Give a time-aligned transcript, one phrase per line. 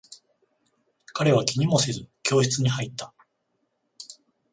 [1.13, 3.13] 彼は気にもせず、教室に入った。